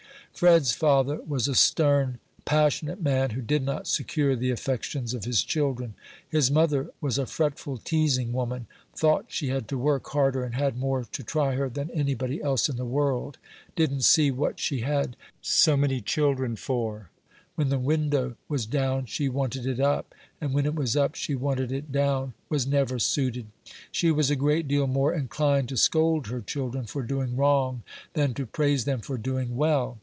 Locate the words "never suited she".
22.65-24.09